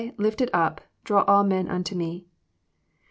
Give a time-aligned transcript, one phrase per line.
[0.17, 0.81] Mfted up..
[1.03, 2.25] .draw all men unto me.'